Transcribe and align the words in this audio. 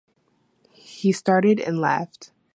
He 0.71 1.11
started, 1.11 1.59
and 1.59 1.77
laughed. 1.79 2.31